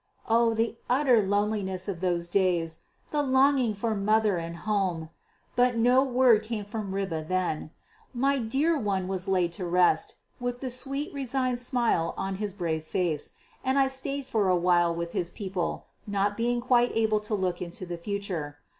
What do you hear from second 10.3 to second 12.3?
with the sweet, resigned smile